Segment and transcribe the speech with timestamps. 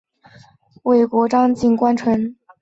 [0.81, 0.97] 尾
[1.29, 2.35] 张国井关城城主。